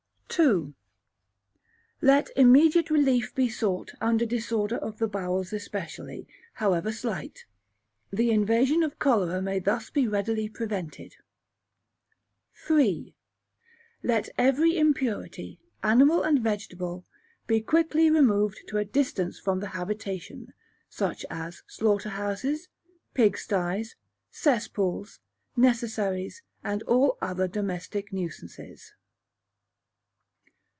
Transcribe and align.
ii. 0.39 0.73
Let 2.01 2.29
immediate 2.37 2.89
Relief 2.89 3.35
be 3.35 3.49
sought 3.49 3.91
under 3.99 4.25
disorder 4.25 4.77
of 4.77 4.97
the 4.97 5.07
bowels 5.09 5.51
especially, 5.51 6.25
however 6.53 6.89
slight. 6.93 7.43
The 8.13 8.31
invasion 8.31 8.81
of 8.81 8.97
cholera 8.97 9.41
may 9.41 9.59
thus 9.59 9.89
be 9.89 10.07
readily 10.07 10.47
prevented. 10.47 11.17
iii. 12.69 13.13
Let 14.03 14.29
every 14.37 14.77
Impurity, 14.77 15.59
animal 15.83 16.23
and 16.23 16.39
vegetable, 16.41 17.05
be 17.45 17.59
quickly 17.59 18.09
removed 18.09 18.61
to 18.69 18.77
a 18.77 18.85
distance 18.85 19.37
from 19.37 19.59
the 19.59 19.67
habitation, 19.67 20.53
such 20.89 21.25
as 21.29 21.61
slaughterhouses, 21.67 22.69
pig 23.13 23.37
sties, 23.37 23.97
cesspools, 24.31 25.19
necessaries, 25.57 26.41
and 26.63 26.83
all 26.83 27.17
other 27.21 27.49
domestic 27.49 28.13
nuisances. 28.13 28.93